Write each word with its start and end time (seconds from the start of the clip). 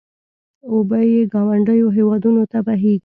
اوبه 0.69 0.99
یې 1.11 1.21
ګاونډیو 1.33 1.87
هېوادونو 1.97 2.41
ته 2.51 2.59
بهېږي. 2.65 2.99